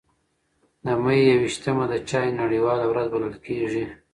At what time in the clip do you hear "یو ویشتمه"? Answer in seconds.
1.29-1.85